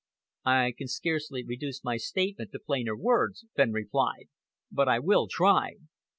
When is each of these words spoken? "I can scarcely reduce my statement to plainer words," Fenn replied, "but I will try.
"I 0.47 0.73
can 0.75 0.87
scarcely 0.87 1.45
reduce 1.45 1.83
my 1.83 1.97
statement 1.97 2.51
to 2.53 2.59
plainer 2.59 2.95
words," 2.97 3.45
Fenn 3.55 3.71
replied, 3.71 4.29
"but 4.71 4.87
I 4.87 4.97
will 4.97 5.27
try. 5.29 5.75